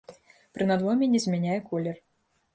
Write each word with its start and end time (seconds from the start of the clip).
Пры 0.57 0.67
надломе 0.71 1.11
не 1.13 1.23
змяняе 1.27 1.61
колер. 1.69 1.95